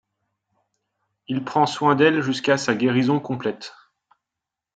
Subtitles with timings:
[1.27, 3.75] Il prend soin d’elle jusqu’à sa guérison complète.